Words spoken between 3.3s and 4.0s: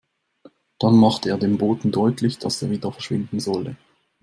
solle.